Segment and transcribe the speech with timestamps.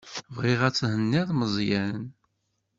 [0.35, 2.01] Bɣiɣ ad thenniḍ Meẓyan.